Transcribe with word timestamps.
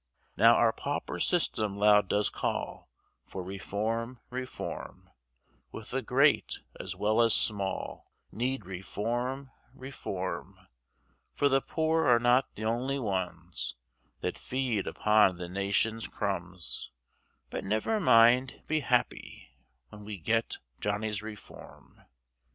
Now 0.35 0.55
our 0.55 0.73
pauper 0.73 1.19
system 1.19 1.77
loud 1.77 2.07
does 2.07 2.31
call 2.31 2.89
For 3.23 3.43
Reform, 3.43 4.19
Reform; 4.31 5.11
With 5.71 5.91
the 5.91 6.01
great 6.01 6.61
as 6.79 6.95
well 6.95 7.21
as 7.21 7.35
small 7.35 8.11
Need 8.31 8.65
Reform, 8.65 9.51
Reform; 9.75 10.57
For 11.35 11.49
the 11.49 11.61
poor 11.61 12.07
are 12.07 12.19
not 12.19 12.55
the 12.55 12.65
only 12.65 12.97
ones, 12.97 13.75
That 14.21 14.39
feed 14.39 14.87
upon 14.87 15.37
the 15.37 15.47
nation's 15.47 16.07
crumbs, 16.07 16.89
But 17.51 17.63
never 17.63 17.99
mind, 17.99 18.63
be 18.65 18.79
happy, 18.79 19.49
When 19.89 20.03
we 20.03 20.17
get 20.17 20.57
Johnny's 20.79 21.21
Reform. 21.21 22.01